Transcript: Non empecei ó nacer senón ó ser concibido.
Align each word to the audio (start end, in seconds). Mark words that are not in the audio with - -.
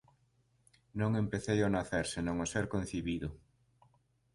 Non 0.99 1.11
empecei 1.23 1.59
ó 1.67 1.69
nacer 1.71 2.05
senón 2.13 2.37
ó 2.43 2.47
ser 2.53 2.65
concibido. 2.73 3.29